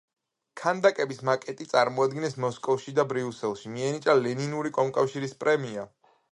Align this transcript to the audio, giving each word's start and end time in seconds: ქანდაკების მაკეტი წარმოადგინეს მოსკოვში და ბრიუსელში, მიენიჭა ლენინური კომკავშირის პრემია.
ქანდაკების 0.61 1.19
მაკეტი 1.29 1.67
წარმოადგინეს 1.73 2.37
მოსკოვში 2.45 2.95
და 3.01 3.07
ბრიუსელში, 3.13 3.73
მიენიჭა 3.77 4.19
ლენინური 4.25 4.75
კომკავშირის 4.81 5.41
პრემია. 5.45 5.89